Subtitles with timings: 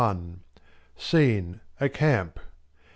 [0.97, 2.39] SCENE, A Camp.